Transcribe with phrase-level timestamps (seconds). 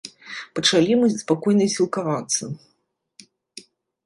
[0.59, 2.43] Пачалі мы спакойна сілкавацца.